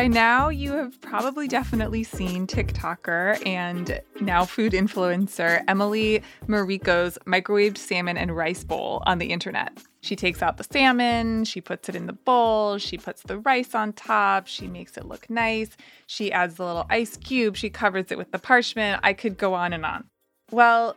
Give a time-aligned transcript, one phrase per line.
[0.00, 7.76] By now, you have probably definitely seen TikToker and now food influencer Emily Mariko's microwaved
[7.76, 9.78] salmon and rice bowl on the internet.
[10.00, 13.74] She takes out the salmon, she puts it in the bowl, she puts the rice
[13.74, 18.06] on top, she makes it look nice, she adds the little ice cube, she covers
[18.10, 19.00] it with the parchment.
[19.02, 20.04] I could go on and on.
[20.50, 20.96] Well,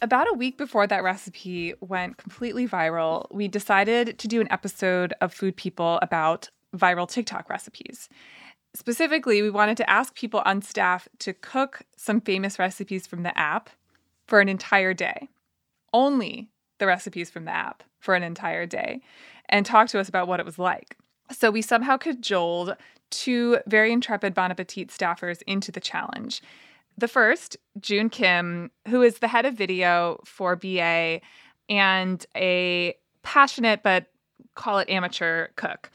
[0.00, 5.12] about a week before that recipe went completely viral, we decided to do an episode
[5.20, 8.08] of Food People about viral TikTok recipes.
[8.74, 13.36] Specifically, we wanted to ask people on staff to cook some famous recipes from the
[13.36, 13.70] app
[14.26, 15.28] for an entire day.
[15.92, 19.02] Only the recipes from the app for an entire day
[19.48, 20.96] and talk to us about what it was like.
[21.32, 22.76] So we somehow cajoled
[23.10, 26.42] two very intrepid Bon Appetit staffers into the challenge.
[26.96, 31.20] The first, June Kim, who is the head of video for BA
[31.68, 34.06] and a passionate but
[34.54, 35.90] call it amateur cook.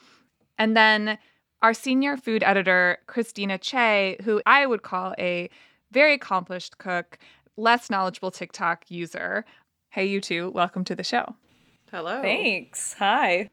[0.57, 1.17] And then
[1.61, 5.49] our senior food editor, Christina Chaey, who I would call a
[5.91, 7.17] very accomplished cook,
[7.57, 9.45] less knowledgeable TikTok user.
[9.89, 11.35] Hey, you two, welcome to the show.
[11.91, 12.21] Hello.
[12.21, 12.93] Thanks.
[12.99, 13.49] Hi.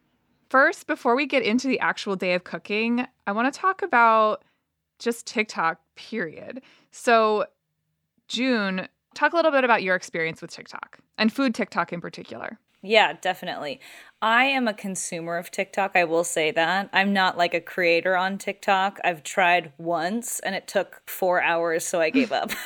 [0.50, 4.44] First, before we get into the actual day of cooking, I want to talk about
[4.98, 6.60] just TikTok, period.
[6.90, 7.46] So,
[8.28, 12.58] June, talk a little bit about your experience with TikTok and food TikTok in particular.
[12.82, 13.80] Yeah, definitely.
[14.20, 15.92] I am a consumer of TikTok.
[15.94, 16.90] I will say that.
[16.92, 18.98] I'm not like a creator on TikTok.
[19.04, 22.50] I've tried once and it took four hours, so I gave up.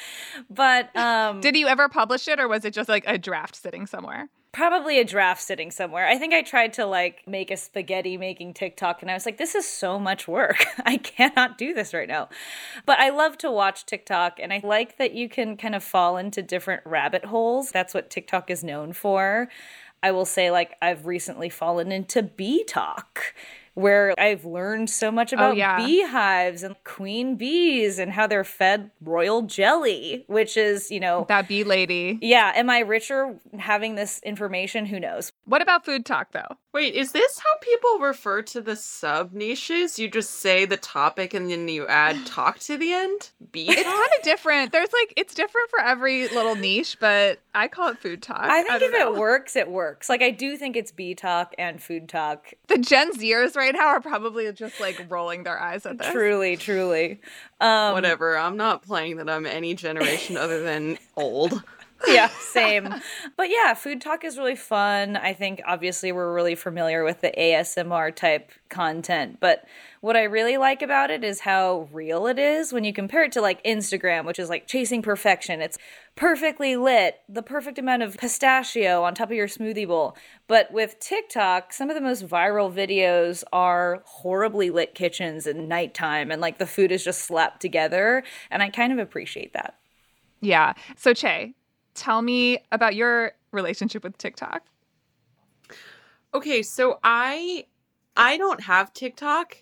[0.50, 3.86] but um, did you ever publish it or was it just like a draft sitting
[3.86, 4.28] somewhere?
[4.52, 6.06] Probably a draft sitting somewhere.
[6.06, 9.38] I think I tried to like make a spaghetti making TikTok and I was like,
[9.38, 10.64] this is so much work.
[10.84, 12.28] I cannot do this right now.
[12.84, 16.18] But I love to watch TikTok and I like that you can kind of fall
[16.18, 17.70] into different rabbit holes.
[17.70, 19.48] That's what TikTok is known for.
[20.02, 23.18] I will say, like, I've recently fallen into BeeTok
[23.74, 25.76] where I've learned so much oh, about oh, yeah.
[25.78, 31.48] beehives and queen bees and how they're fed royal jelly, which is, you know, that
[31.48, 32.18] bee lady.
[32.20, 32.52] Yeah.
[32.54, 34.86] Am I richer having this information?
[34.86, 35.32] Who knows?
[35.44, 36.56] What about FoodTok though?
[36.72, 39.98] Wait, is this how people refer to the sub niches?
[39.98, 43.30] You just say the topic and then you add talk to the end?
[43.52, 44.72] Bee It's kind of different.
[44.72, 48.38] There's like, it's different for every little niche, but I call it FoodTok.
[48.38, 49.14] I think I if know.
[49.14, 50.08] it works, it works.
[50.08, 52.54] Like, I do think it's BeeTok and FoodTok.
[52.68, 56.10] The Gen Zers right now are probably just like rolling their eyes at this.
[56.10, 57.20] Truly, truly.
[57.60, 58.36] Um, Whatever.
[58.36, 61.62] I'm not playing that I'm any generation other than old.
[62.08, 62.92] yeah, same.
[63.36, 65.16] But yeah, FoodTok is really fun.
[65.16, 69.64] I think obviously we're really familiar with the ASMR type content, but
[70.02, 73.30] what I really like about it is how real it is when you compare it
[73.32, 75.60] to like Instagram, which is like chasing perfection.
[75.60, 75.78] It's
[76.16, 80.16] perfectly lit, the perfect amount of pistachio on top of your smoothie bowl.
[80.48, 86.32] But with TikTok, some of the most viral videos are horribly lit kitchens at nighttime
[86.32, 88.24] and like the food is just slapped together.
[88.50, 89.78] And I kind of appreciate that.
[90.40, 90.72] Yeah.
[90.96, 91.54] So, Chaey,
[91.94, 94.64] tell me about your relationship with TikTok.
[96.34, 97.66] Okay, so I
[98.16, 99.58] I don't have TikTok.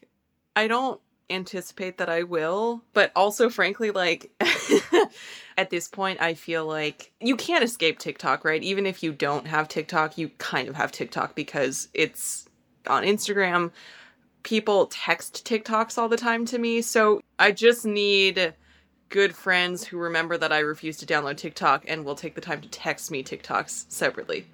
[0.57, 1.01] I don't
[1.31, 4.31] anticipate that I will, but also frankly like
[5.57, 8.63] at this point I feel like you can't escape TikTok, right?
[8.63, 12.49] Even if you don't have TikTok, you kind of have TikTok because it's
[12.87, 13.71] on Instagram.
[14.43, 18.55] People text TikToks all the time to me, so I just need
[19.11, 22.61] good friends who remember that I refuse to download TikTok and will take the time
[22.63, 24.47] to text me TikToks separately.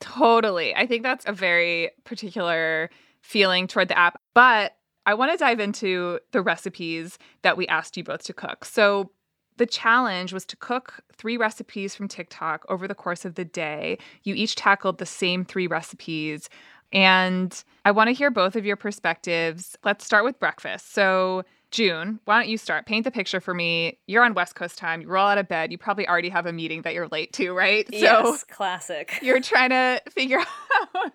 [0.00, 0.74] Totally.
[0.74, 2.90] I think that's a very particular
[3.20, 4.20] feeling toward the app.
[4.34, 4.76] But
[5.06, 8.64] I want to dive into the recipes that we asked you both to cook.
[8.64, 9.10] So,
[9.56, 13.98] the challenge was to cook three recipes from TikTok over the course of the day.
[14.24, 16.48] You each tackled the same three recipes.
[16.92, 19.76] And I want to hear both of your perspectives.
[19.84, 20.92] Let's start with breakfast.
[20.92, 22.86] So, June, why don't you start?
[22.86, 23.98] Paint the picture for me.
[24.06, 25.00] You're on West Coast time.
[25.00, 25.72] You roll out of bed.
[25.72, 27.86] You probably already have a meeting that you're late to, right?
[27.92, 29.18] Yes, so classic.
[29.22, 30.38] You're trying to figure
[30.94, 31.12] out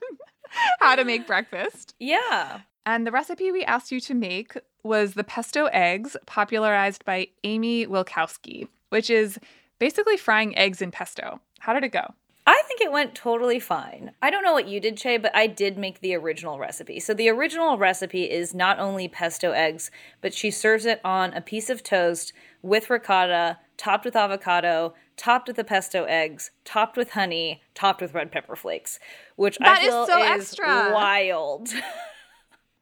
[0.80, 1.96] how to make breakfast.
[2.00, 2.60] Yeah.
[2.86, 7.86] And the recipe we asked you to make was the pesto eggs, popularized by Amy
[7.86, 9.40] Wilkowski, which is
[9.78, 11.40] basically frying eggs in pesto.
[11.60, 12.14] How did it go?
[12.48, 14.12] I think it went totally fine.
[14.24, 17.00] I don't know what you did, Chaey, but I did make the original recipe.
[17.00, 21.42] So the original recipe is not only pesto eggs, but she serves it on a
[21.42, 22.34] piece of toast
[22.64, 28.16] with ricotta, topped with avocado, topped with the pesto eggs, topped with honey, topped with
[28.16, 29.00] red pepper flakes,
[29.36, 30.92] which that I feel is so is extra.
[30.92, 31.70] wild.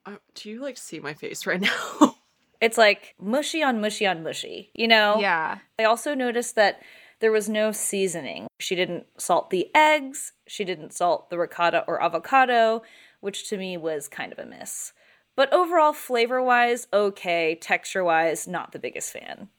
[0.08, 2.16] uh, do you like see my face right now?
[2.62, 5.18] it's like mushy on mushy on mushy, you know?
[5.20, 5.60] Yeah.
[5.78, 6.82] I also noticed that
[7.20, 8.48] there was no seasoning.
[8.60, 12.84] She didn't salt the eggs, she didn't salt the ricotta or avocado,
[13.20, 14.94] which to me was kind of a miss.
[15.36, 17.56] But overall, flavor wise, okay.
[17.62, 19.50] Texture wise, not the biggest fan.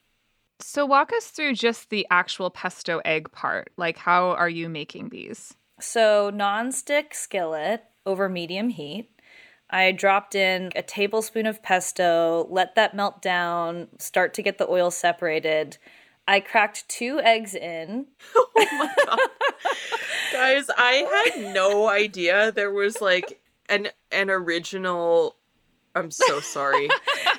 [0.59, 3.71] So, walk us through just the actual pesto egg part.
[3.77, 5.55] Like, how are you making these?
[5.79, 9.09] So, non-stick skillet over medium heat.
[9.69, 14.67] I dropped in a tablespoon of pesto, let that melt down, start to get the
[14.69, 15.77] oil separated.
[16.27, 18.07] I cracked two eggs in.
[18.35, 19.19] oh my god.
[20.31, 25.35] Guys, I had no idea there was like an an original
[25.95, 26.87] I'm so sorry.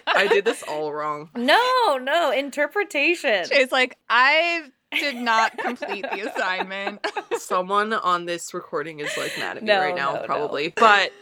[0.06, 1.30] I did this all wrong.
[1.36, 3.44] No, no, interpretation.
[3.50, 7.06] It's like, I did not complete the assignment.
[7.38, 10.26] Someone on this recording is like mad at me No, right now, no, no.
[10.26, 10.68] probably.
[10.76, 11.12] But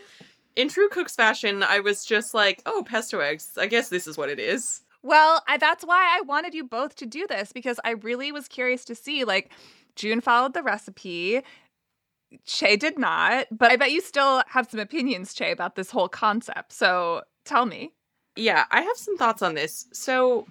[0.57, 3.51] in true cook's fashion, I was just like, oh, pesto eggs.
[3.57, 4.83] I guess this is what it is.
[5.03, 8.49] Well, I, that's why I wanted you both to do this because I really was
[8.49, 9.25] curious to see.
[9.25, 9.53] Like,
[9.95, 11.43] June followed the recipe.
[12.47, 16.09] Chaey did not, but I bet you still have some opinions, Chaey, about this whole
[16.09, 16.73] concept.
[16.73, 17.93] So tell me.
[18.37, 19.87] Yeah, I have some thoughts on this.
[19.93, 20.47] So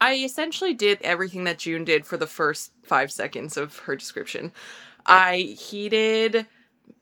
[0.00, 4.52] I essentially did everything that June did for the first five seconds of her description.
[5.04, 6.46] I heated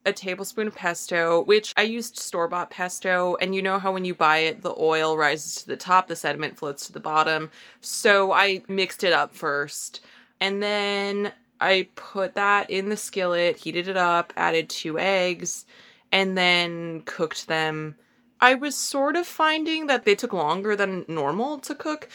[0.05, 3.37] a tablespoon of pesto, which I used store bought pesto.
[3.41, 6.17] And you know how when you buy it, the oil rises to the top, the
[6.17, 7.51] sediment floats to the bottom.
[7.81, 10.01] So I mixed it up first.
[10.41, 15.67] And then I put that in the skillet, heated it up, added two eggs,
[16.13, 17.97] and then cooked them.
[18.41, 22.09] I was sort of finding that they took longer than normal to cook.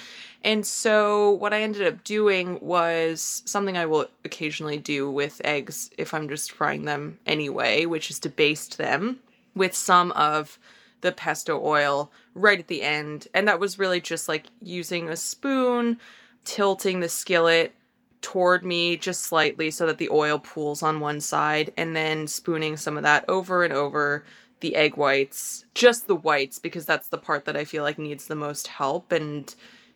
[0.44, 5.90] And so what I ended up doing was something I will occasionally do with eggs
[5.98, 9.20] if I'm just frying them anyway, which is to baste them
[9.56, 10.60] with some of
[11.02, 13.28] the pesto oil right at the end.
[13.34, 16.00] And that was really just like using a spoon,
[16.46, 17.74] tilting the skillet
[18.22, 22.78] toward me just slightly so that the oil pools on one side, and then spooning
[22.78, 24.24] some of that over and over
[24.64, 28.28] the egg whites, just the whites, because that's the part that I feel like needs
[28.28, 29.54] the most help, and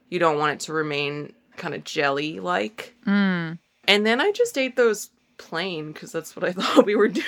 [0.10, 2.94] you don't want it to remain kind of jelly like.
[3.08, 3.58] Mm.
[3.88, 7.26] And then I just ate those plain because that's what I thought we were doing.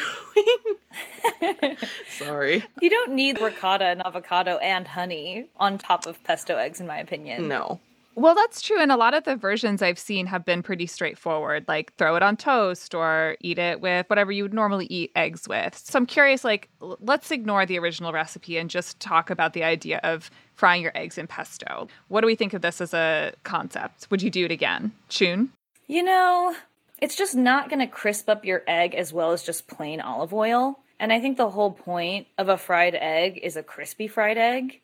[2.17, 2.65] Sorry.
[2.81, 6.97] You don't need ricotta and avocado and honey on top of pesto eggs, in my
[6.97, 7.47] opinion.
[7.47, 7.79] No.
[8.19, 8.81] Well, that's true.
[8.81, 12.21] And a lot of the versions I've seen have been pretty straightforward, like throw it
[12.21, 15.77] on toast or eat it with whatever you would normally eat eggs with.
[15.77, 20.01] So I'm curious, like, let's ignore the original recipe and just talk about the idea
[20.03, 21.87] of frying your eggs in pesto.
[22.09, 24.07] What do we think of this as a concept?
[24.11, 24.91] Would you do it again?
[25.07, 25.53] Chun?
[25.87, 26.53] You know,
[26.97, 30.33] it's just not going to crisp up your egg as well as just plain olive
[30.33, 30.77] oil.
[30.99, 34.81] And I think the whole point of a fried egg is a crispy fried egg.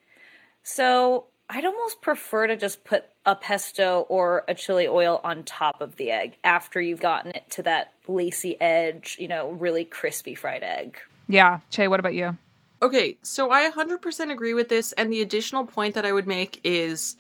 [0.64, 5.80] So I'd almost prefer to just put a pesto or a chili oil on top
[5.82, 10.34] of the egg after you've gotten it to that lacy edge, you know, really crispy
[10.36, 10.98] fried egg.
[11.28, 11.60] Yeah.
[11.72, 12.38] Chaey, what about you?
[12.82, 14.92] Okay, so I 100% agree with this.
[14.94, 17.16] And the additional point that I would make is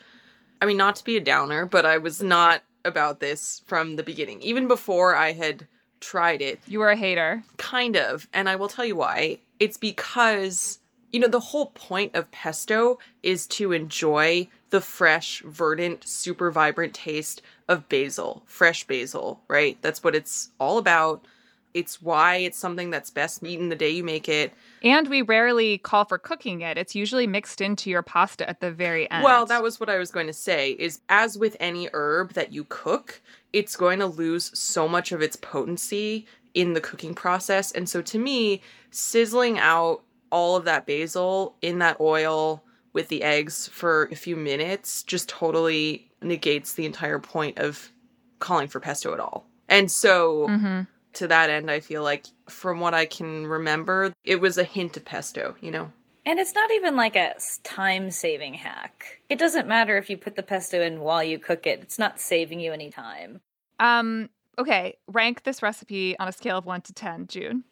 [0.62, 4.04] I mean, not to be a downer, but I was not about this from the
[4.04, 4.42] beginning.
[4.42, 5.68] Even before I had
[6.00, 7.44] tried it, You were a hater.
[7.58, 8.28] kind of.
[8.34, 9.40] And I will tell you why.
[9.60, 10.80] It's because,
[11.16, 16.94] you know, the whole point of pesto is to enjoy the fresh, verdant, super vibrant
[16.94, 19.78] taste of basil, fresh basil, right?
[19.82, 21.26] That's what it's all about.
[21.74, 24.54] It's why it's something that's best eaten the day you make it.
[24.84, 26.78] And we rarely call for cooking it.
[26.78, 29.24] It's usually mixed into your pasta at the very end.
[29.24, 32.52] Well, that was what I was going to say is as with any herb that
[32.52, 33.22] you cook,
[33.54, 37.72] it's going to lose so much of its potency in the cooking process.
[37.72, 40.02] And so to me, sizzling out
[40.32, 42.64] all of that basil in that oil
[42.94, 47.92] with the eggs for a few minutes just totally negates the entire point of
[48.40, 49.48] calling for pesto at all.
[49.68, 50.82] And so hmm
[51.16, 54.98] to that end, I feel like from what I can remember, it was a hint
[54.98, 55.92] of pesto, you know?
[56.26, 59.22] And it's not even like a time saving hack.
[59.30, 62.20] It doesn't matter if you put the pesto in while you cook it, it's not
[62.20, 63.42] saving you any time.
[63.80, 64.98] Um, okay.
[65.08, 67.64] Rank this recipe on a scale of one to 10, June.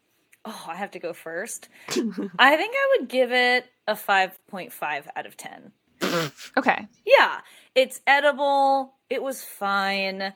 [0.44, 1.68] Oh, I have to go first.
[1.88, 1.94] I
[2.56, 5.72] think I would give it a 5.5 out of 10.
[6.56, 6.86] Okay.
[7.06, 7.40] Yeah,
[7.74, 8.94] it's edible.
[9.08, 10.34] It was fine.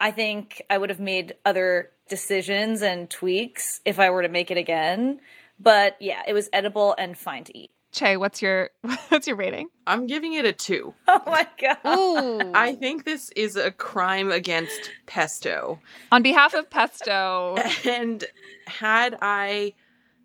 [0.00, 4.50] I think I would have made other decisions and tweaks if I were to make
[4.50, 5.20] it again.
[5.58, 7.70] But yeah, it was edible and fine to eat.
[7.94, 8.70] Chaey, what's your
[9.08, 9.68] what's your rating?
[9.86, 10.92] I'm giving it a two.
[11.08, 11.96] Oh my god.
[11.96, 12.50] Ooh.
[12.54, 15.80] I think this is a crime against pesto.
[16.10, 18.24] On behalf of Pesto, And
[18.66, 19.74] had I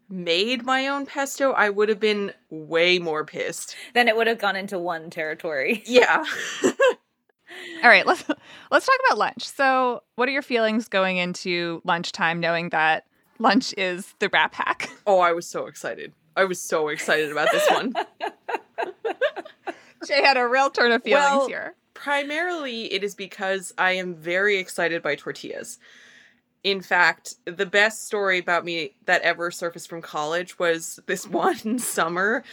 [0.09, 3.75] made my own pesto, I would have been way more pissed.
[3.93, 5.83] Then it would have gone into one territory.
[5.85, 6.25] Yeah.
[6.63, 8.23] all right, let's
[8.71, 9.43] let's talk about lunch.
[9.47, 13.05] So, what are your feelings going into lunchtime knowing that
[13.37, 14.89] lunch is the wrap hack?
[15.05, 16.13] oh, I was so excited.
[16.39, 17.93] I was so excited about this one.
[20.07, 21.75] Jay had a real turn of feelings Well, here.
[21.93, 25.79] Primarily, it is because I am very excited by tortillas.
[26.63, 31.77] In fact, the best story about me that ever surfaced from college was this one
[31.77, 32.45] summer.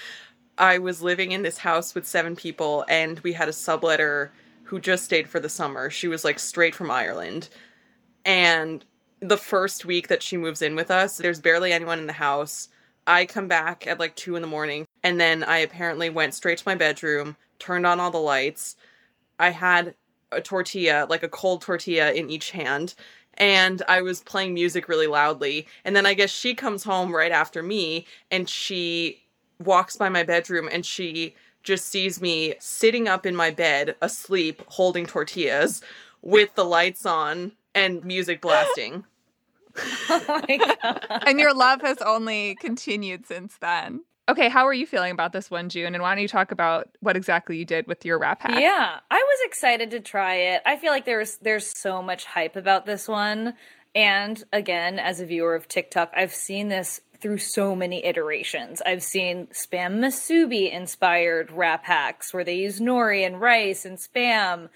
[0.59, 4.31] I was living in this house with seven people, and we had a subletter
[4.65, 5.91] who just stayed for the summer.
[5.91, 7.51] She was like straight from Ireland.
[8.25, 8.85] And
[9.21, 12.69] the first week that she moves in with us, there's barely anyone in the house.
[13.07, 16.59] I come back at like two in the morning, and then I apparently went straight
[16.59, 18.77] to my bedroom, turned on all the lights.
[19.39, 19.95] I had
[20.33, 22.95] a tortilla, like a cold tortilla in each hand,
[23.39, 25.67] and I was playing music really loudly.
[25.85, 29.23] And then I guess she comes home right after me and she
[29.63, 34.63] walks by my bedroom and she just sees me sitting up in my bed, asleep,
[34.69, 35.83] holding tortillas
[36.23, 39.05] with the lights on and music blasting.
[40.09, 41.21] oh.
[41.27, 44.03] And your love has only continued since then.
[44.29, 45.95] Okay, how are you feeling about this one, June?
[45.95, 48.61] And why don't you talk about what exactly you did with your wrap hack?
[48.61, 50.63] Yeah, I was excited to try it.
[50.67, 53.55] I feel like there's there's so much hype about this one.
[53.95, 58.83] And again, as a viewer of TikTok, I've seen this through so many iterations.
[58.85, 64.69] I've seen spam musubi inspired wrap hacks where they use nori and rice and spam.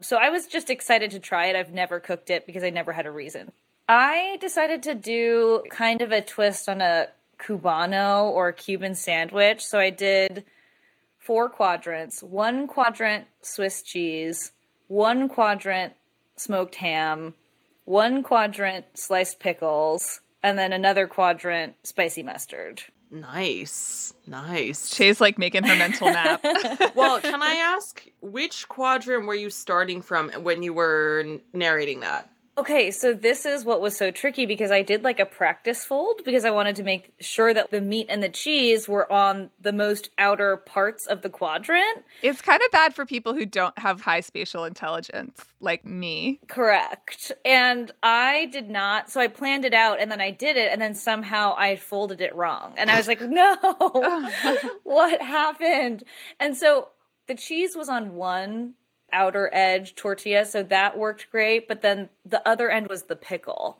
[0.00, 1.56] So I was just excited to try it.
[1.56, 3.52] I've never cooked it because I never had a reason.
[3.88, 9.64] I decided to do kind of a twist on a Cubano or Cuban sandwich.
[9.64, 10.44] So I did
[11.18, 14.52] four quadrants one quadrant Swiss cheese,
[14.88, 15.94] one quadrant
[16.36, 17.34] smoked ham,
[17.84, 22.82] one quadrant sliced pickles, and then another quadrant spicy mustard.
[23.10, 24.12] Nice.
[24.26, 24.90] Nice.
[24.94, 26.44] Jay's like making her mental map.
[26.94, 32.30] well, can I ask which quadrant were you starting from when you were narrating that?
[32.58, 36.22] Okay, so this is what was so tricky because I did like a practice fold
[36.24, 39.72] because I wanted to make sure that the meat and the cheese were on the
[39.72, 42.04] most outer parts of the quadrant.
[42.20, 46.40] it's kind of bad for people who don't have high spatial intelligence, like me.
[46.48, 47.30] Correct.
[47.44, 49.08] And I did not.
[49.08, 52.20] So I planned it out and then I did it and then somehow I folded
[52.20, 52.74] it wrong.
[52.76, 53.56] And I was like, no,
[54.82, 56.02] what happened?
[56.40, 56.88] And so
[57.28, 58.74] the cheese was on one
[59.12, 60.44] outer edge tortilla.
[60.44, 61.68] So that worked great.
[61.68, 63.78] But then the other end was the pickle,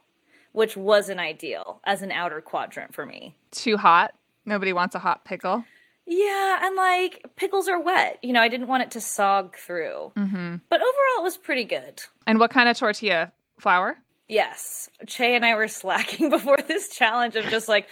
[0.52, 3.36] which wasn't ideal as an outer quadrant for me.
[3.50, 4.14] Too hot.
[4.44, 5.64] Nobody wants a hot pickle.
[6.10, 8.18] Yeah, and like pickles are wet.
[8.22, 10.12] You know, I didn't want it to sog through.
[10.16, 10.56] Mm-hmm.
[10.70, 12.02] But overall, it was pretty good.
[12.26, 13.32] And what kind of tortilla?
[13.60, 13.98] Flour?
[14.28, 14.88] Yes.
[15.06, 17.88] Chaey and I were slacking before this challenge of just like,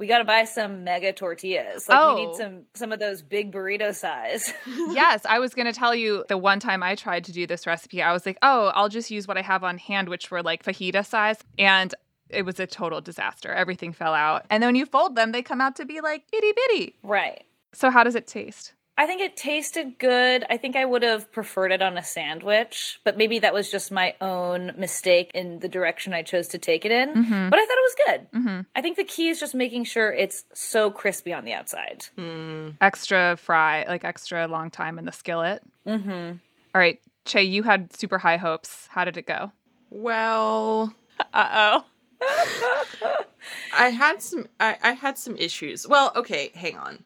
[0.00, 1.88] we got to buy some mega tortillas.
[1.88, 2.26] Like, we Oh.
[2.26, 4.52] need some some of those big burrito size.
[4.66, 7.66] yes, I was going to tell you the one time I tried to do this
[7.66, 10.42] recipe, I was like, oh, I'll just use what I have on hand, which were
[10.42, 11.36] like fajita size.
[11.58, 11.94] And
[12.30, 13.52] it was a total disaster.
[13.52, 14.46] Everything fell out.
[14.50, 16.96] And then when you fold them, they come out to be like itty bitty.
[17.02, 17.44] right.
[17.72, 18.72] So, how does it taste?
[19.00, 20.44] I think it tasted good.
[20.50, 23.90] I think I would have preferred it on a sandwich, but maybe that was just
[23.90, 27.14] my own mistake in the direction I chose to take it in.
[27.14, 27.48] Mhm.
[27.48, 28.32] But I thought it was good.
[28.38, 28.60] Mm-hmm.
[28.76, 32.04] I think the key is just making sure it's so crispy on the outside.
[32.16, 32.72] Hmm.
[32.82, 35.62] Extra fry, like extra long time in the skillet.
[35.86, 36.32] Mm-hmm.
[36.74, 38.86] All right, Chaey, you had super high hopes.
[38.90, 39.50] How did it go?
[39.88, 40.94] Well,
[41.32, 41.84] Uh oh.
[43.74, 45.88] I had some I, I had some issues.
[45.88, 47.02] Well, okay, hang on.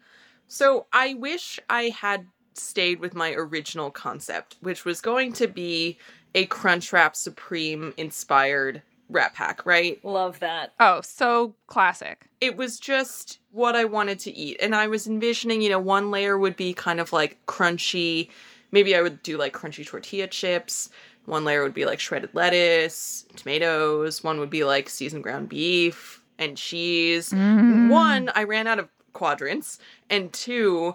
[0.55, 5.99] So I wish I had stayed with my original concept, which was going to be
[6.33, 10.03] a Crunchwrap Supreme inspired wrap hack, right?
[10.05, 10.73] Love that.
[10.79, 12.29] Oh, so classic.
[12.41, 14.59] It was just what I wanted to eat.
[14.63, 18.29] And I was envisioning, you know, one layer would be kind of like crunchy.
[18.71, 20.89] Maybe I would do like crunchy tortilla chips.
[21.25, 24.23] One layer would be like shredded lettuce, tomatoes.
[24.23, 27.31] One would be like seasoned ground beef and cheese.
[27.31, 27.91] Mm.
[27.91, 29.79] One, I ran out of quadrants.
[30.11, 30.95] And two,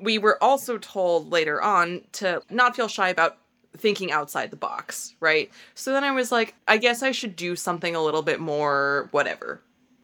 [0.00, 3.38] we were also told later on to not feel shy about
[3.76, 5.50] thinking outside the box, right?
[5.74, 9.08] So then I was like, I guess I should do something a little bit more,
[9.10, 9.60] whatever,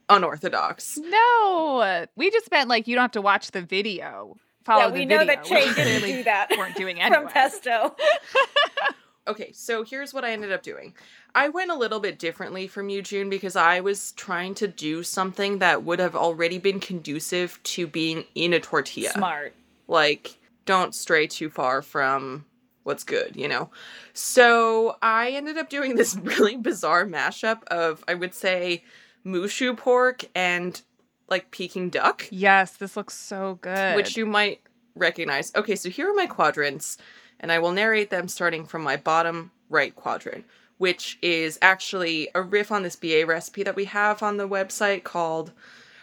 [0.09, 0.99] unorthodox.
[0.99, 4.37] No, we just meant like you don't have to watch the video.
[4.65, 6.99] Follow yeah, the we know video, that Chaey which didn't clearly do that weren't doing
[7.09, 7.95] from pesto.
[9.27, 10.95] Okay, so here's what I ended up doing.
[11.35, 15.03] I went a little bit differently from you, June, because I was trying to do
[15.03, 19.11] something that would have already been conducive to being in a tortilla.
[19.11, 19.55] Smart.
[19.89, 22.45] like don't stray too far from
[22.85, 23.71] what's good, you know.
[24.13, 28.85] So I ended up doing this really bizarre mashup of I would say
[29.25, 30.81] moo shu pork and
[31.29, 33.97] like Peking duck, Yes, this looks so good.
[33.97, 34.61] which you might
[34.95, 35.51] recognize.
[35.57, 36.99] Okay, so here are my quadrants,
[37.45, 40.47] and I will narrate them starting from my bottom right quadrant,
[40.79, 45.05] which is actually a riff on this BA recipe that we have on the website
[45.05, 45.53] called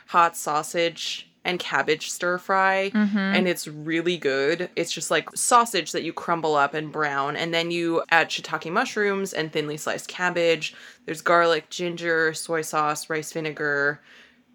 [0.10, 3.17] hot sausage and cabbage stir fry Mm-hmm.
[3.17, 4.69] and it's really good.
[4.75, 8.71] It's just like sausage that you crumble up and brown and then you add shiitake
[8.71, 10.75] mushrooms and thinly sliced cabbage.
[11.07, 14.00] There's garlic, ginger, soy sauce, rice vinegar.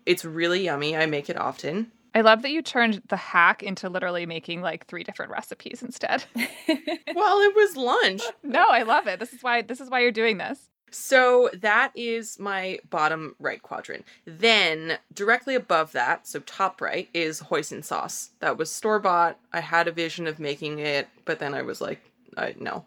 [0.06, 0.96] It's really yummy.
[0.96, 1.90] I make it often.
[2.16, 6.24] I love that you turned the hack into literally making like three different recipes instead.
[6.34, 8.22] well, it was lunch.
[8.42, 9.20] no, I love it.
[9.20, 10.70] This is why this is why you're doing this.
[10.90, 14.06] So that is my bottom right quadrant.
[14.24, 18.30] Then directly above that, so top right, is hoisin sauce.
[18.40, 19.38] That was store bought.
[19.52, 22.00] I had a vision of making it, but then I was like,
[22.38, 22.86] I, no.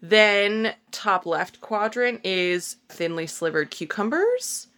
[0.00, 4.68] Then top left quadrant is thinly slivered cucumbers.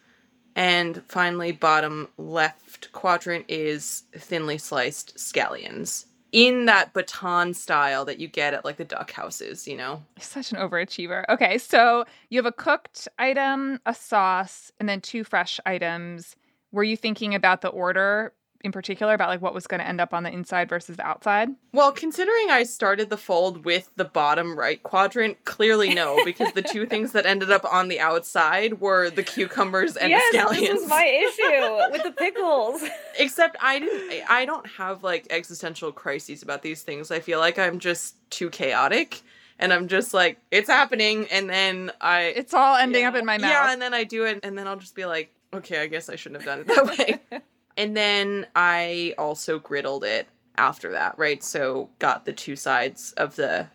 [0.58, 8.26] And finally, bottom left quadrant is thinly sliced scallions in that baton style that you
[8.26, 10.02] get at like the duck houses, you know?
[10.18, 11.22] Such an overachiever.
[11.28, 16.34] Okay, so you have a cooked item, a sauce, and then two fresh items.
[16.72, 20.00] Were you thinking about the order in particular about like what was going to end
[20.00, 21.48] up on the inside versus the outside?
[21.72, 26.62] Well, considering I started the fold with the bottom right quadrant, clearly no, because the
[26.62, 30.60] two things that ended up on the outside were the cucumbers and yes, the scallions.
[30.60, 32.82] this is my issue with the pickles.
[33.18, 37.10] Except I didn't I don't have like existential crises about these things.
[37.10, 39.22] I feel like I'm just too chaotic
[39.58, 43.08] and I'm just like it's happening and then I It's all ending yeah.
[43.08, 43.50] up in my mouth.
[43.50, 46.08] Yeah, and then I do it and then I'll just be like, okay, I guess
[46.08, 47.40] I shouldn't have done it that way.
[47.78, 50.26] and then I also griddled it
[50.58, 51.42] after that, right?
[51.42, 53.68] So got the two sides of the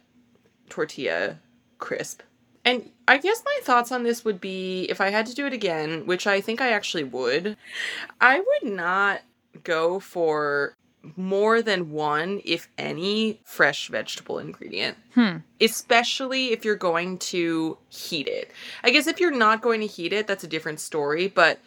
[0.70, 1.40] tortilla
[1.80, 2.22] crisp.
[2.66, 5.54] And I guess my thoughts on this would be if I had to do it
[5.54, 7.58] again, which I think I actually would,
[8.22, 9.22] I would not
[9.64, 10.76] go for
[11.18, 14.98] more than one, if any, fresh vegetable ingredient.
[15.14, 15.38] Hmm.
[15.60, 18.52] Especially if you're going to heat it.
[18.84, 21.60] I guess if you're not going to heat it, that's a different story, but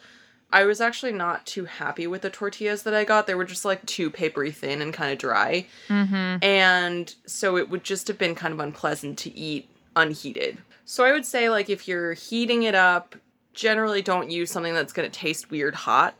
[0.51, 3.27] I was actually not too happy with the tortillas that I got.
[3.27, 5.67] They were just like too papery thin and kind of dry.
[5.89, 6.43] Mm-hmm.
[6.43, 10.57] And so it would just have been kind of unpleasant to eat unheated.
[10.85, 13.15] So I would say, like, if you're heating it up,
[13.53, 16.15] generally don't use something that's going to taste weird hot,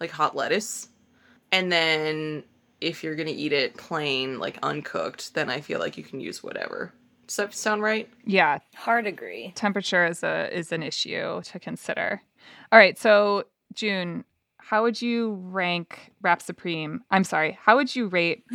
[0.00, 0.88] like hot lettuce.
[1.52, 2.42] And then
[2.80, 6.20] if you're going to eat it plain, like uncooked, then I feel like you can
[6.20, 6.92] use whatever.
[7.28, 8.08] Does that sound right?
[8.24, 9.52] Yeah, Hard agree.
[9.54, 12.22] temperature is a is an issue to consider.
[12.72, 14.24] All right, so June,
[14.58, 17.02] how would you rank Wrap Supreme?
[17.10, 18.44] I'm sorry, how would you rate?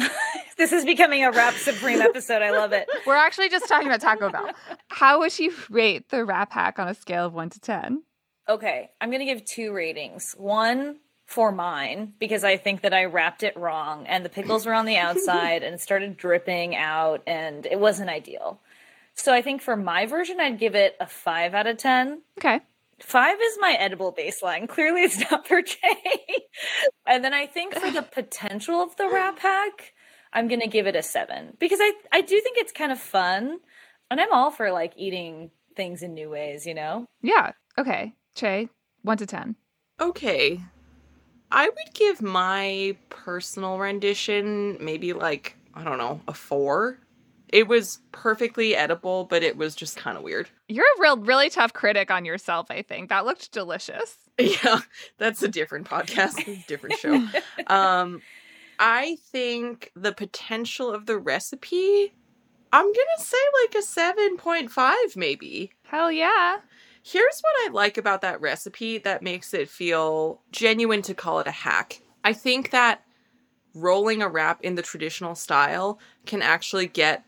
[0.55, 2.41] This is becoming a Wrap Supreme episode.
[2.41, 2.87] I love it.
[3.07, 4.51] We're actually just talking about Taco Bell.
[4.87, 8.03] How would you rate the Wrap Hack on a scale of one to ten?
[8.47, 10.35] Okay, I'm going to give two ratings.
[10.37, 14.73] One for mine because I think that I wrapped it wrong and the pickles were
[14.73, 18.59] on the outside and started dripping out and it wasn't ideal.
[19.15, 22.21] So I think for my version, I'd give it a five out of 10.
[22.39, 22.59] Okay,
[22.99, 24.67] Five is my edible baseline.
[24.67, 26.45] Clearly, it's not for Jay.
[27.07, 29.93] and then I think for the potential of the wrap hack,
[30.31, 33.59] I'm gonna give it a seven because I I do think it's kind of fun,
[34.09, 36.65] and I'm all for like eating things in new ways.
[36.65, 37.05] You know.
[37.21, 38.13] yeah, okay.
[38.35, 38.69] Chaey,
[39.01, 39.55] one to ten.
[39.99, 40.59] Okay.
[41.51, 46.97] I would give my personal rendition maybe like, I don't know, a four.
[47.53, 50.49] It was perfectly edible, but it was just kind of weird.
[50.67, 52.65] You're a real, really tough critic on yourself.
[52.71, 54.17] I think that looked delicious.
[54.39, 54.79] Yeah,
[55.19, 57.23] that's a different podcast, a different show.
[57.67, 58.23] um,
[58.79, 62.15] I think the potential of the recipe,
[62.71, 65.71] I'm gonna say like a 7.5 maybe.
[65.83, 66.57] Hell yeah.
[67.03, 71.45] Here's what I like about that recipe that makes it feel genuine to call it
[71.45, 72.01] a hack.
[72.23, 73.03] I think that
[73.75, 77.23] rolling a wrap in the traditional style can actually get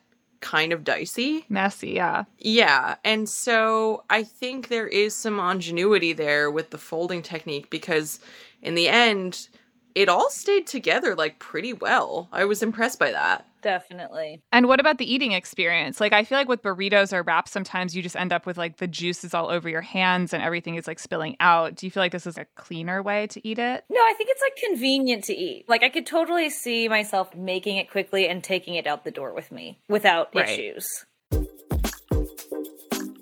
[0.45, 1.43] kind of dicey.
[1.49, 2.25] Messy, yeah.
[2.37, 8.19] Yeah, and so I think there is some ingenuity there with the folding technique because
[8.61, 9.49] in the end,
[9.95, 12.29] it all stayed together like pretty well.
[12.31, 13.47] I was impressed by that.
[13.65, 14.43] Definitely.
[14.51, 15.99] And what about the eating experience?
[15.99, 18.77] Like, I feel like with burritos or wraps, sometimes you just end up with like
[18.77, 21.73] the juices all over your hands and everything is like spilling out.
[21.73, 23.83] Do you feel like this is a cleaner way to eat it?
[23.89, 25.65] No, I think it's like convenient to eat.
[25.67, 29.33] Like I could totally see myself making it quickly and taking it out the door
[29.33, 30.47] with me without Right.
[30.47, 31.03] issues.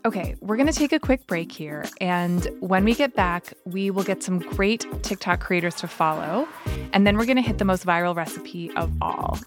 [0.06, 1.86] Okay, we're going to take a quick break here.
[2.02, 6.50] And when we get back, we will get some great TikTok creators to follow.
[6.92, 9.40] And then we're going to hit the most viral recipe of all.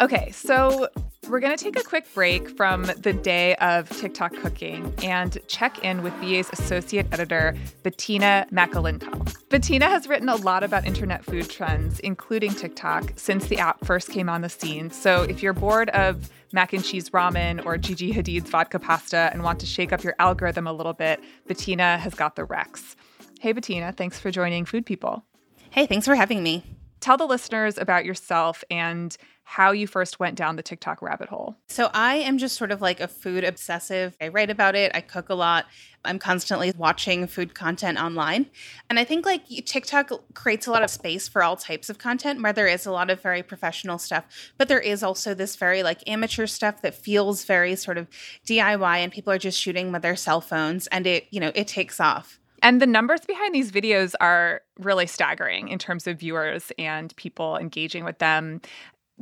[0.00, 0.88] Okay, so
[1.28, 5.82] We're going to take a quick break from the day of TikTok cooking and check
[5.84, 9.34] in with BA's associate editor, Bettina Makalintal.
[9.48, 14.10] Bettina has written a lot about internet food trends, including TikTok, since the app first
[14.10, 14.88] came on the scene.
[14.92, 19.42] So if you're bored of mac and cheese ramen or Gigi Hadid's vodka pasta and
[19.42, 22.94] want to shake up your algorithm a little bit, Bettina has got the Rex.
[23.40, 25.24] Hey, Bettina, thanks for joining Food People.
[25.70, 26.75] Hey, thanks for having me.
[27.00, 29.16] Tell the listeners about yourself and
[29.48, 31.54] how you first went down the TikTok rabbit hole.
[31.68, 34.16] So, I am just sort of like a food obsessive.
[34.20, 35.66] I write about it, I cook a lot.
[36.04, 38.46] I'm constantly watching food content online.
[38.90, 42.42] And I think like TikTok creates a lot of space for all types of content
[42.42, 44.24] where there is a lot of very professional stuff,
[44.58, 48.08] but there is also this very like amateur stuff that feels very sort of
[48.46, 51.68] DIY and people are just shooting with their cell phones and it, you know, it
[51.68, 52.40] takes off.
[52.66, 57.56] And the numbers behind these videos are really staggering in terms of viewers and people
[57.56, 58.60] engaging with them.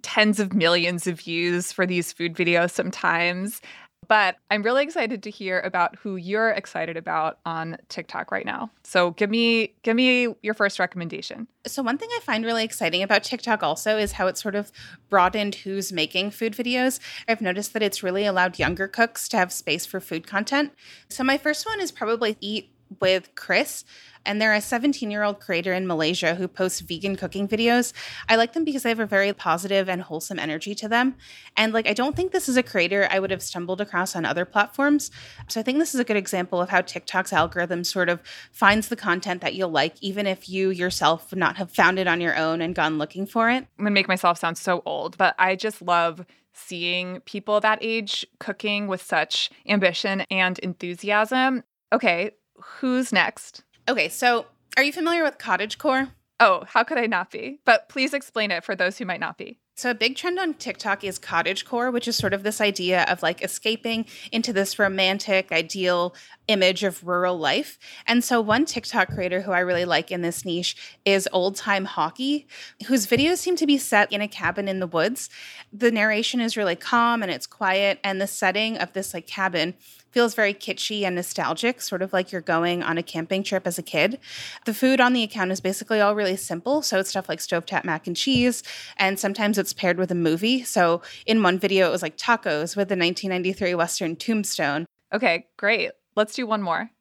[0.00, 3.60] Tens of millions of views for these food videos sometimes.
[4.08, 8.70] But I'm really excited to hear about who you're excited about on TikTok right now.
[8.82, 11.46] So give me give me your first recommendation.
[11.66, 14.72] So one thing I find really exciting about TikTok also is how it's sort of
[15.10, 16.98] broadened who's making food videos.
[17.28, 20.72] I've noticed that it's really allowed younger cooks to have space for food content.
[21.08, 23.84] So my first one is probably Eat with Chris,
[24.26, 27.92] and they're a 17 year old creator in Malaysia who posts vegan cooking videos.
[28.28, 31.16] I like them because they have a very positive and wholesome energy to them.
[31.56, 34.24] And like, I don't think this is a creator I would have stumbled across on
[34.24, 35.10] other platforms.
[35.48, 38.88] So I think this is a good example of how TikTok's algorithm sort of finds
[38.88, 42.20] the content that you'll like, even if you yourself would not have found it on
[42.20, 43.66] your own and gone looking for it.
[43.78, 48.26] I'm gonna make myself sound so old, but I just love seeing people that age
[48.38, 51.64] cooking with such ambition and enthusiasm.
[51.92, 53.62] Okay, who's next?
[53.88, 56.10] Okay, so are you familiar with cottagecore?
[56.40, 57.60] Oh, how could I not be?
[57.64, 59.60] But please explain it for those who might not be.
[59.76, 63.24] So, a big trend on TikTok is cottagecore, which is sort of this idea of
[63.24, 66.14] like escaping into this romantic, ideal
[66.46, 67.76] image of rural life.
[68.06, 71.86] And so, one TikTok creator who I really like in this niche is Old Time
[71.86, 72.46] Hockey,
[72.86, 75.28] whose videos seem to be set in a cabin in the woods.
[75.72, 79.74] The narration is really calm and it's quiet, and the setting of this like cabin
[80.14, 83.78] feels very kitschy and nostalgic, sort of like you're going on a camping trip as
[83.80, 84.20] a kid.
[84.64, 86.82] The food on the account is basically all really simple.
[86.82, 88.62] So it's stuff like stovetop mac and cheese,
[88.96, 90.62] and sometimes it's paired with a movie.
[90.62, 94.86] So in one video, it was like tacos with the 1993 Western Tombstone.
[95.12, 95.90] Okay, great.
[96.14, 96.93] Let's do one more.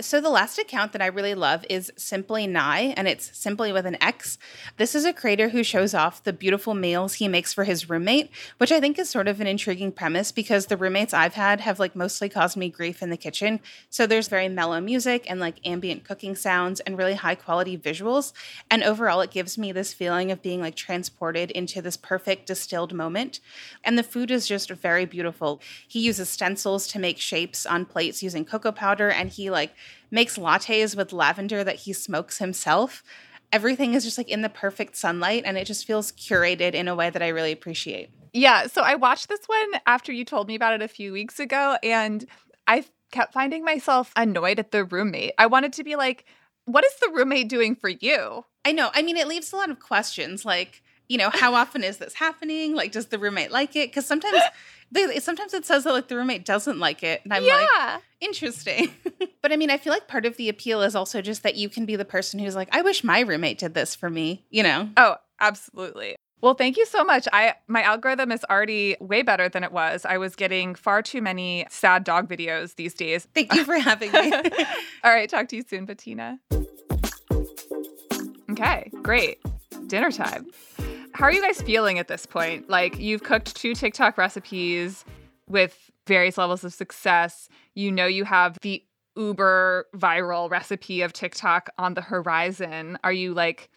[0.00, 3.84] So the last account that I really love is Simply Nye, and it's simply with
[3.84, 4.38] an X.
[4.78, 8.30] This is a creator who shows off the beautiful meals he makes for his roommate,
[8.56, 11.78] which I think is sort of an intriguing premise because the roommates I've had have
[11.78, 13.60] like mostly caused me grief in the kitchen.
[13.90, 18.32] So there's very mellow music and like ambient cooking sounds and really high quality visuals.
[18.70, 22.94] And overall, it gives me this feeling of being like transported into this perfect distilled
[22.94, 23.40] moment.
[23.84, 25.60] And the food is just very beautiful.
[25.86, 29.74] He uses stencils to make shapes on plates using cocoa powder, and he like
[30.10, 33.02] makes lattes with lavender that he smokes himself.
[33.52, 36.94] Everything is just like in the perfect sunlight and it just feels curated in a
[36.94, 38.10] way that I really appreciate.
[38.32, 38.66] Yeah.
[38.66, 41.76] So I watched this one after you told me about it a few weeks ago
[41.82, 42.24] and
[42.66, 45.32] I kept finding myself annoyed at the roommate.
[45.36, 46.24] I wanted to be like,
[46.64, 48.44] what is the roommate doing for you?
[48.64, 48.90] I know.
[48.94, 52.14] I mean, it leaves a lot of questions like, you know, how often is this
[52.14, 52.76] happening?
[52.76, 53.88] Like, does the roommate like it?
[53.88, 54.40] Because sometimes
[54.92, 57.20] they, sometimes it says that like the roommate doesn't like it.
[57.24, 57.66] And I'm yeah.
[57.92, 58.92] like, interesting.
[59.42, 61.68] but I mean, I feel like part of the appeal is also just that you
[61.68, 64.62] can be the person who's like, I wish my roommate did this for me, you
[64.62, 64.88] know?
[64.96, 66.16] Oh, absolutely.
[66.42, 67.28] Well, thank you so much.
[67.32, 70.06] I my algorithm is already way better than it was.
[70.06, 73.28] I was getting far too many sad dog videos these days.
[73.34, 74.32] Thank you for having me.
[75.04, 76.38] All right, talk to you soon, Bettina.
[78.50, 79.38] Okay, great.
[79.86, 80.46] Dinner time.
[81.12, 82.68] How are you guys feeling at this point?
[82.68, 85.04] Like you've cooked two TikTok recipes
[85.48, 87.48] with various levels of success.
[87.74, 88.82] You know you have the
[89.16, 92.98] uber viral recipe of TikTok on the horizon.
[93.04, 93.70] Are you like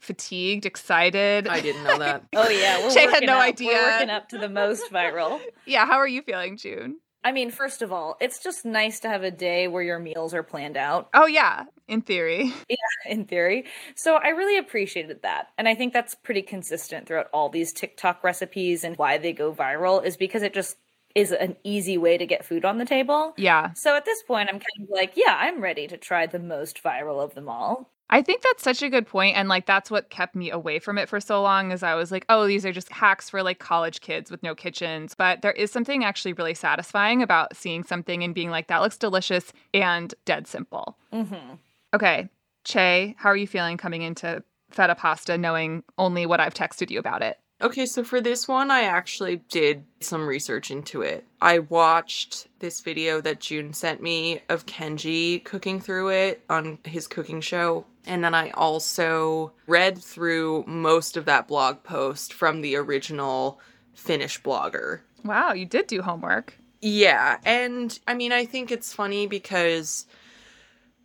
[0.00, 1.48] fatigued, excited?
[1.48, 2.24] I didn't know that.
[2.34, 3.72] oh yeah, we're Shay had no up, idea.
[3.72, 5.40] We're working up to the most viral.
[5.66, 6.96] yeah, how are you feeling, June?
[7.24, 10.34] I mean, first of all, it's just nice to have a day where your meals
[10.34, 11.08] are planned out.
[11.14, 12.52] Oh, yeah, in theory.
[12.68, 13.66] Yeah, in theory.
[13.94, 15.48] So I really appreciated that.
[15.58, 19.52] And I think that's pretty consistent throughout all these TikTok recipes and why they go
[19.52, 20.76] viral is because it just
[21.14, 23.34] is an easy way to get food on the table.
[23.36, 23.72] Yeah.
[23.74, 26.82] So at this point, I'm kind of like, yeah, I'm ready to try the most
[26.82, 27.90] viral of them all.
[28.10, 30.98] I think that's such a good point and like that's what kept me away from
[30.98, 33.58] it for so long is I was like, oh, these are just hacks for like
[33.58, 38.22] college kids with no kitchens, but there is something actually really satisfying about seeing something
[38.22, 40.98] and being like that looks delicious and dead simple.
[41.12, 41.54] Mm-hmm.
[41.94, 42.28] Okay,
[42.64, 46.98] Chaey, how are you feeling coming into feta pasta knowing only what I've texted you
[46.98, 47.38] about it?
[47.62, 51.24] Okay, so for this one, I actually did some research into it.
[51.40, 57.06] I watched this video that June sent me of Kenji cooking through it on his
[57.06, 57.86] cooking show.
[58.06, 63.60] And then I also read through most of that blog post from the original
[63.94, 65.02] Finnish blogger.
[65.24, 66.58] Wow, you did do homework.
[66.82, 70.06] Yeah, and I mean, I think it's funny because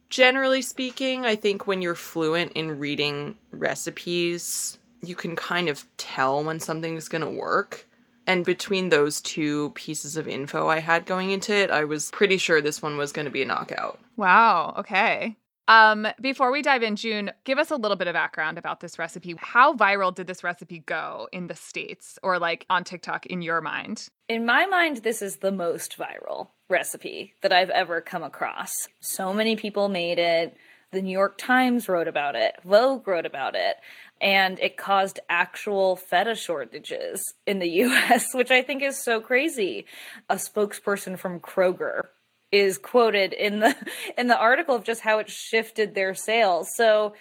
[0.09, 6.43] generally speaking, I think when you're fluent in reading recipes, you can kind of tell
[6.43, 7.85] when something's going to work.
[8.27, 12.37] And between those two pieces of info I had going into it, I was pretty
[12.37, 13.99] sure this one was going to be a knockout.
[14.17, 15.35] Wow, okay.
[15.67, 18.97] Um, before we dive in, June, give us a little bit of background about this
[18.97, 19.35] recipe.
[19.37, 23.61] How viral did this recipe go in the States or like on TikTok in your
[23.61, 24.09] mind?
[24.27, 28.71] In my mind, this is the most viral recipe that I've ever come across.
[28.99, 30.55] So many people made it.
[30.91, 33.75] The New York Times wrote about it, Vogue wrote about it,
[34.19, 39.85] and it caused actual feta shortages in the US, which I think is so crazy.
[40.29, 42.03] A spokesperson from Kroger
[42.51, 43.75] is quoted in the
[44.17, 46.69] in the article of just how it shifted their sales.
[46.75, 47.13] So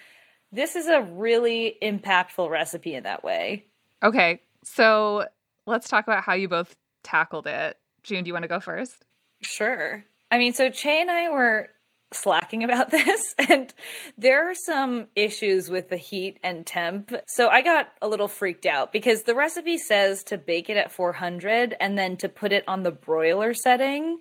[0.51, 3.65] this is a really impactful recipe in that way.
[4.01, 4.41] Okay.
[4.63, 5.25] So
[5.67, 7.77] let's talk about how you both tackled it.
[8.01, 9.05] June, do you want to go first?
[9.41, 10.03] Sure.
[10.31, 11.69] I mean, so Chaey and I were
[12.11, 13.73] slacking about this and
[14.17, 18.65] there are some issues with the heat and temp so i got a little freaked
[18.65, 22.63] out because the recipe says to bake it at 400 and then to put it
[22.67, 24.17] on the broiler setting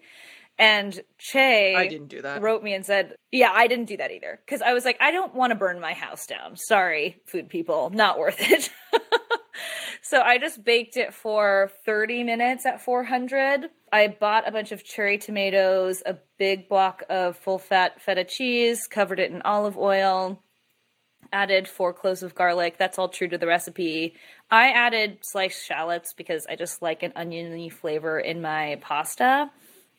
[0.59, 2.43] and Chaey I didn't do that.
[2.43, 4.41] wrote me and said, Yeah, I didn't do that either.
[4.45, 6.57] Because I was like, I don't want to burn my house down.
[6.57, 8.69] Sorry, food people, not worth it.
[10.09, 13.69] so I just baked it for 30 minutes at 400.
[13.93, 18.87] I bought a bunch of cherry tomatoes, a big block of full fat feta cheese,
[18.87, 20.43] covered it in olive oil,
[21.31, 22.79] added four cloves of garlic.
[22.79, 24.15] That's all true to the recipe.
[24.51, 29.51] I added sliced shallots because I just like an oniony flavor in my pasta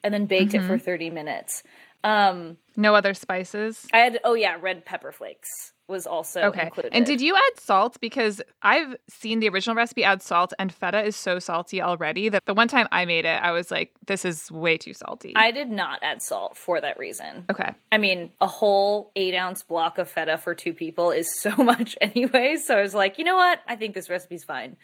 [0.03, 0.65] and then baked mm-hmm.
[0.65, 0.85] it for mm-hmm.
[0.85, 1.61] 30 minutes.
[2.03, 3.85] Um, no other spices?
[3.93, 6.65] I had, oh yeah, red pepper flakes was also okay.
[6.65, 6.93] included.
[6.93, 7.99] And did you add salt?
[7.99, 12.45] Because I've seen the original recipe add salt, and feta is so salty already that
[12.45, 15.33] the one time I made it, I was like, this is way too salty.
[15.35, 17.45] I did not add salt for that reason.
[17.49, 17.73] Okay.
[17.91, 21.97] I mean, a whole eight ounce block of feta for two people is so much
[21.99, 22.55] anyway.
[22.63, 23.59] So I was like, you know what?
[23.67, 24.77] I think this recipe's fine.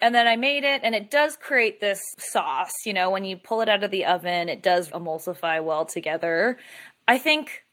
[0.00, 2.72] And then I made it, and it does create this sauce.
[2.84, 6.58] You know, when you pull it out of the oven, it does emulsify well together.
[7.08, 7.64] I think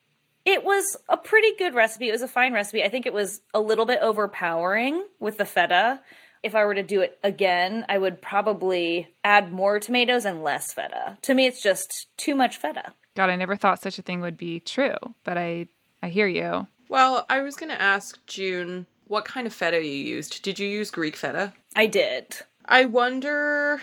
[0.46, 2.10] it was a pretty good recipe.
[2.10, 2.84] It was a fine recipe.
[2.84, 6.02] I think it was a little bit overpowering with the feta.
[6.44, 10.74] If I were to do it again, I would probably add more tomatoes and less
[10.74, 11.18] feta.
[11.22, 12.94] To me, it's just too much feta.
[13.16, 15.68] God, I never thought such a thing would be true, but I
[16.02, 16.68] I hear you.
[16.90, 20.42] Well, I was going to ask June what kind of feta you used.
[20.42, 21.54] Did you use Greek feta?
[21.76, 22.36] I did.
[22.66, 23.80] I wonder.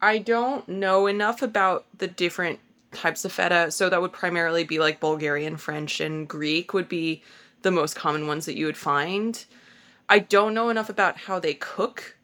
[0.00, 3.70] I don't know enough about the different types of feta.
[3.70, 7.22] So that would primarily be like Bulgarian, French, and Greek would be
[7.60, 9.44] the most common ones that you would find.
[10.08, 12.16] I don't know enough about how they cook,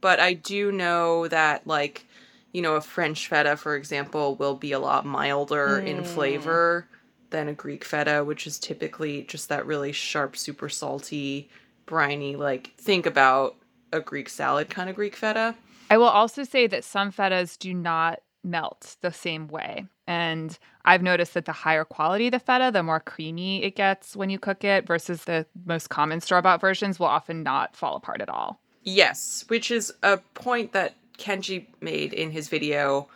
[0.00, 2.06] but I do know that like
[2.52, 5.86] you know a French feta, for example, will be a lot milder mm.
[5.88, 6.86] in flavor
[7.30, 11.50] than a Greek feta, which is typically just that really sharp, super salty,
[11.86, 12.36] briny.
[12.36, 13.56] Like think about
[13.92, 15.54] a Greek salad kind of Greek feta.
[15.88, 19.86] I will also say that some fetas do not melt the same way.
[20.06, 24.30] And I've noticed that the higher quality the feta, the more creamy it gets when
[24.30, 28.20] you cook it, versus the most common store bought versions will often not fall apart
[28.20, 28.60] at all.
[28.82, 33.08] Yes, which is a point that Kenji made in his video.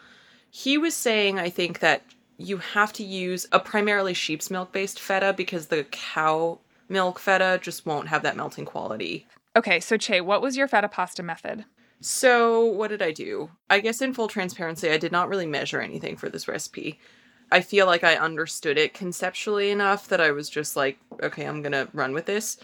[0.50, 2.02] He was saying, I think, that
[2.38, 6.58] you have to use a primarily sheep's milk based feta because the cow
[6.90, 9.26] milk feta just won't have that melting quality.
[9.56, 11.64] Okay, so Chaey, what was your feta pasta method?
[12.00, 13.50] So, what did I do?
[13.68, 16.98] I guess in full transparency, I did not really measure anything for this recipe.
[17.52, 21.62] I feel like I understood it conceptually enough that I was just like, okay, I'm
[21.62, 22.58] gonna run with this.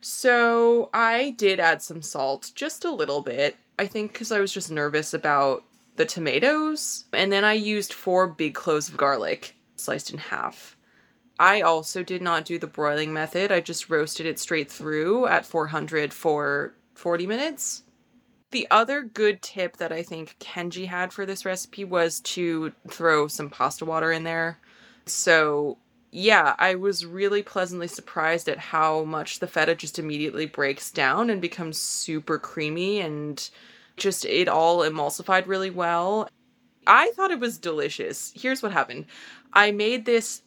[0.00, 3.56] So, I did add some salt, just a little bit.
[3.78, 5.64] I think because I was just nervous about
[5.96, 7.04] the tomatoes.
[7.12, 10.76] And then I used four big cloves of garlic, sliced in half.
[11.40, 13.50] I also did not do the broiling method.
[13.50, 17.82] I just roasted it straight through at 400 for 40 minutes.
[18.50, 23.26] The other good tip that I think Kenji had for this recipe was to throw
[23.26, 24.58] some pasta water in there.
[25.06, 25.78] So,
[26.10, 31.30] yeah, I was really pleasantly surprised at how much the feta just immediately breaks down
[31.30, 33.48] and becomes super creamy and
[33.96, 36.28] just it all emulsified really well.
[36.86, 38.30] I thought it was delicious.
[38.36, 39.06] Here's what happened
[39.54, 40.42] I made this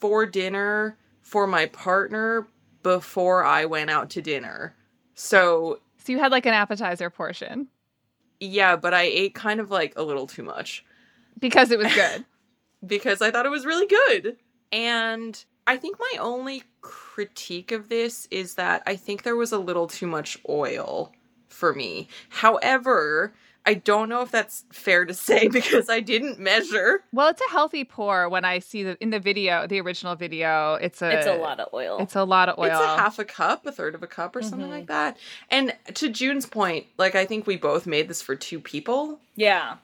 [0.00, 2.48] for dinner for my partner
[2.82, 4.74] before I went out to dinner.
[5.14, 7.68] So So you had like an appetizer portion
[8.40, 10.84] Yeah, but I ate kind of like a little too much
[11.38, 12.24] because it was good.
[12.86, 14.36] because I thought it was really good.
[14.72, 19.58] And I think my only critique of this is that I think there was a
[19.58, 21.12] little too much oil
[21.48, 22.08] for me.
[22.30, 23.34] However,
[23.70, 27.04] I don't know if that's fair to say because I didn't measure.
[27.12, 30.74] well, it's a healthy pour when I see the in the video, the original video.
[30.74, 31.98] It's a it's a lot of oil.
[32.00, 32.66] It's a lot of oil.
[32.66, 34.78] It's a half a cup, a third of a cup, or something Mhm.
[34.78, 35.16] like that.
[35.50, 39.20] And to June's point, like I think we both made this for two people.
[39.36, 39.76] yeah.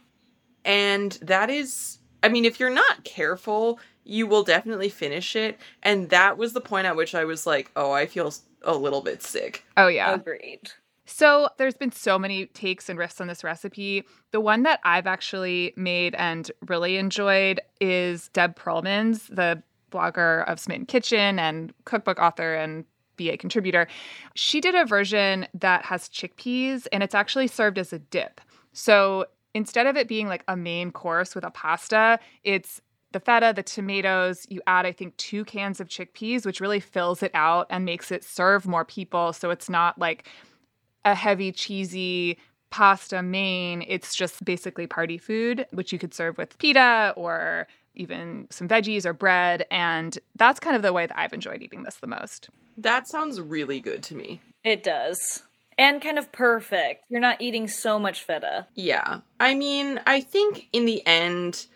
[0.65, 5.59] And that is, I mean, if you're not careful, you will definitely finish it.
[5.83, 9.01] And that was the point at which I was like, oh, I feel a little
[9.01, 9.65] bit sick.
[9.77, 10.13] oh yeah.
[10.15, 10.73] Agreed.
[11.07, 14.05] So there's been so many takes and riffs on this recipe.
[14.33, 20.59] The one that I've actually made and really enjoyed is Deb Perelman's, the blogger of
[20.59, 22.85] Smitten Kitchen and cookbook author and
[23.17, 23.87] BA contributor.
[24.35, 28.41] She did a version that has chickpeas and it's actually served as a dip.
[28.73, 33.53] So instead of it being like a main course with a pasta, it's the feta,
[33.55, 37.67] the tomatoes, you add, I think, two cans of chickpeas, which really fills it out
[37.71, 39.33] and makes it serve more people.
[39.33, 40.29] So it's not like
[41.07, 42.37] a heavy, cheesy
[42.71, 43.83] pasta main.
[43.87, 49.07] It's just basically party food, which you could serve with pita or even some veggies
[49.07, 49.65] or bread.
[49.71, 52.51] And that's kind of the way that I've enjoyed eating this the most.
[52.77, 54.43] That sounds really good to me.
[54.65, 55.45] It does.
[55.79, 57.05] And kind of perfect.
[57.09, 58.67] You're not eating so much feta.
[58.75, 59.21] Yeah.
[59.39, 61.67] I mean, I think in the end,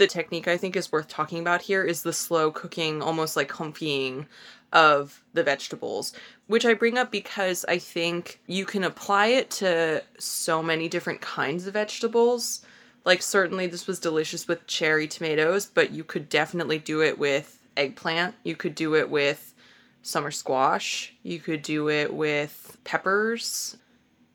[0.00, 3.48] the technique I think is worth talking about here is the slow cooking, almost like
[3.48, 4.26] confiting
[4.72, 6.14] of the vegetables,
[6.46, 11.20] which I bring up because I think you can apply it to so many different
[11.20, 12.64] kinds of vegetables.
[13.04, 17.58] Like, certainly this was delicious with cherry tomatoes, but you could definitely do it with
[17.76, 18.34] eggplant.
[18.42, 19.52] You could do it with
[20.00, 21.12] summer squash.
[21.22, 23.76] You could do it with peppers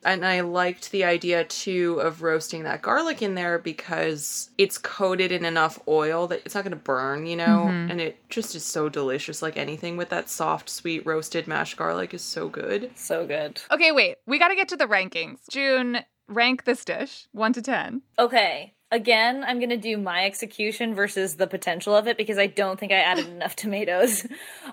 [0.05, 5.31] and I liked the idea too of roasting that garlic in there because it's coated
[5.31, 7.65] in enough oil that it's not going to burn, you know?
[7.67, 7.91] Mhm.
[7.91, 9.41] And it just is so delicious.
[9.41, 12.91] Like anything with that soft, sweet roasted mashed garlic is so good.
[12.95, 13.61] So good.
[13.71, 15.39] Okay, wait, we got to get to the rankings.
[15.49, 18.01] June, rank this dish one to 10.
[18.17, 18.73] Okay.
[18.91, 22.79] Again, I'm going to do my execution versus the potential of it because I don't
[22.79, 24.25] think I added enough tomatoes.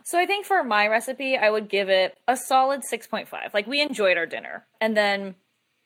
[0.04, 3.26] So I think for my recipe, I would give it a solid 6.5.
[3.54, 4.66] Like we enjoyed our dinner.
[4.80, 5.34] And then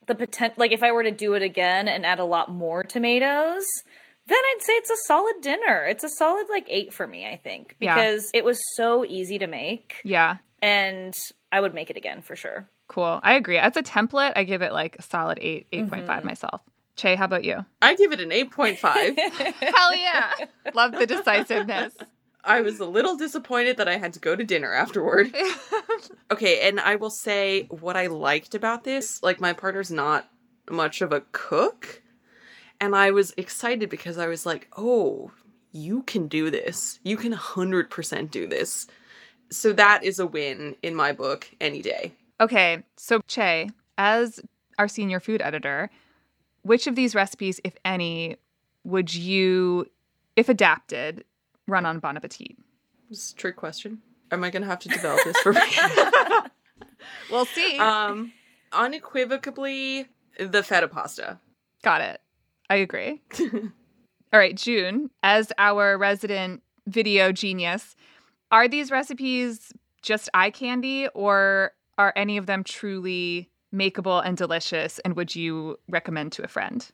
[0.07, 2.83] the potential like if I were to do it again and add a lot more
[2.83, 3.65] tomatoes,
[4.27, 5.85] then I'd say it's a solid dinner.
[5.87, 7.95] It's a solid like 8 for me, I think, Yeah.
[7.95, 11.15] because it was so easy to make Yeah, and
[11.53, 12.69] I would make it again for sure.
[12.89, 13.21] cool.
[13.23, 13.59] I agree.
[13.59, 16.25] As a template, I give it like a solid 8, 8.5 Mhm.
[16.25, 16.61] myself.
[16.97, 17.65] Chaey, how about you?
[17.83, 19.19] I give it an 8.5.
[19.75, 20.33] Hell yeah.
[20.75, 21.95] Love the decisiveness.
[22.45, 25.35] I was a little disappointed that I had to go to dinner afterward.
[26.31, 30.29] Okay, and I will say what I liked about this, like my partner's not
[30.69, 32.03] much of a cook,
[32.81, 35.31] and I was excited because I was like, "Oh,
[35.73, 36.99] you can do this.
[37.05, 38.89] You can 100% do this."
[39.51, 42.13] So that is a win in my book any day.
[42.41, 44.41] Okay, so Chaey, as
[44.79, 45.91] our senior food editor,
[46.67, 48.37] which of these recipes, if any,
[48.85, 49.87] would you,
[50.35, 51.25] if adapted,
[51.67, 52.57] run on Bon Appetit?
[53.09, 54.03] This is a trick question.
[54.33, 55.61] Am I going to have to develop this for me?
[57.31, 57.79] We'll see.
[57.79, 58.33] um
[58.73, 60.07] unequivocally
[60.39, 61.39] the feta pasta.
[61.83, 62.21] Got it.
[62.69, 63.23] I agree.
[63.41, 67.95] All right, June, as our resident video genius,
[68.51, 74.99] are these recipes just eye candy or are any of them truly makeable and delicious?
[75.01, 76.89] And would you recommend to a friend?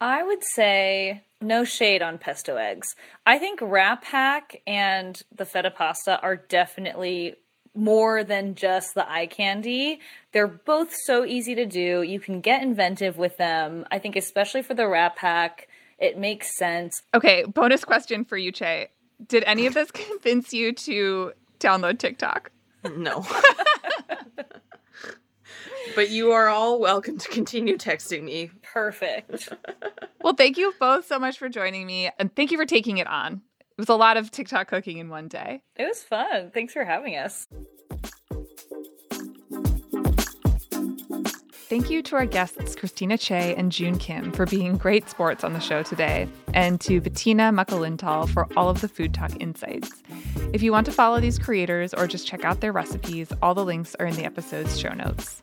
[0.00, 2.94] I would say no shade on pesto eggs.
[3.26, 7.36] I think Wrap Hack and the feta pasta are definitely
[7.74, 10.00] more than just the eye candy.
[10.32, 12.02] They're both so easy to do.
[12.02, 13.84] You can get inventive with them.
[13.90, 17.02] I think, especially for the Wrap Hack, it makes sense.
[17.14, 18.88] Okay, bonus question for you, Chaey.
[19.26, 22.50] Did any of this convince you to download TikTok?
[22.96, 23.26] No.
[25.94, 28.50] but you are all welcome to continue texting me.
[28.62, 29.48] Perfect.
[30.22, 33.06] Well, thank you both so much for joining me and thank you for taking it
[33.06, 33.42] on.
[33.60, 35.60] It was a lot of TikTok cooking in one day.
[35.76, 36.50] It was fun.
[36.50, 37.46] Thanks for having us.
[41.74, 45.54] Thank you to our guests, Christina Chaey and June Kim, for being great sports on
[45.54, 49.90] the show today, and to Bettina Makalintal for all of the food talk insights.
[50.52, 53.64] If you want to follow these creators or just check out their recipes, all the
[53.64, 55.42] links are in the episode's show notes.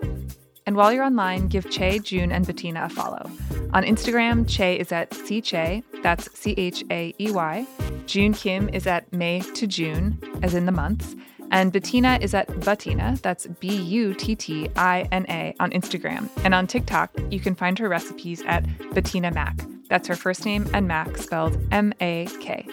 [0.65, 3.29] And while you're online, give Chaey, June, and Bettina a follow.
[3.73, 7.67] On Instagram, Chaey is at cchaey, that's C H A E Y.
[8.05, 11.13] June Kim is at May to June, as in the months.
[11.51, 16.29] And Bettina is at Buttina, that's B U T T I N A, on Instagram.
[16.43, 19.59] And on TikTok, you can find her recipes at Bettina Mac.
[19.89, 22.65] That's her first name and Mac spelled M A K.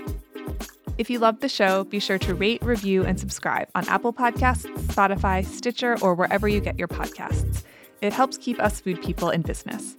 [0.97, 4.67] If you love the show, be sure to rate, review, and subscribe on Apple Podcasts,
[4.87, 7.63] Spotify, Stitcher, or wherever you get your podcasts.
[8.01, 9.97] It helps keep us food people in business.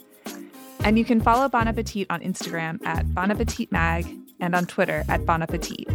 [0.86, 4.08] And you can follow Bon Appetit on Instagram at Bon Appetit Mag
[4.40, 5.88] and on Twitter at Bon Appetit.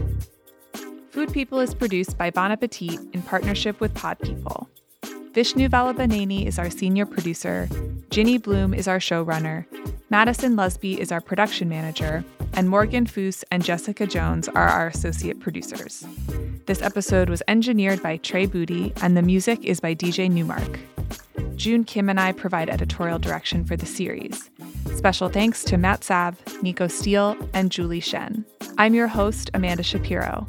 [1.14, 4.68] Food People is produced by Bon Appetit in partnership with Pod People.
[5.32, 7.68] Vishnu Valabaneni is our senior producer,
[8.10, 9.64] Ginny Bloom is our showrunner,
[10.10, 15.38] Madison Lusby is our production manager, and Morgan Foose and Jessica Jones are our associate
[15.38, 16.04] producers.
[16.66, 20.80] This episode was engineered by Trey Booty, and the music is by DJ Newmark.
[21.54, 24.50] June Kim and I provide editorial direction for the series.
[24.96, 28.44] Special thanks to Matt Sav, Nico Steele, and Julie Shen.
[28.78, 30.48] I'm your host, Amanda Shapiro.